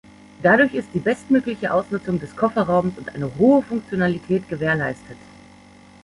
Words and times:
Dadurch 0.41 0.73
ist 0.73 0.87
die 0.95 0.99
bestmögliche 0.99 1.71
Ausnutzung 1.71 2.19
des 2.19 2.35
Kofferraums 2.35 2.97
und 2.97 3.13
eine 3.13 3.37
hohe 3.37 3.61
Funktionalität 3.61 4.49
gewährleistet. 4.49 5.17